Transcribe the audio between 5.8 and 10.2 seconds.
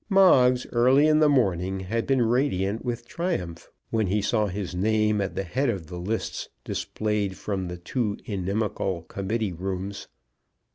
the lists displayed from the two inimical committee rooms.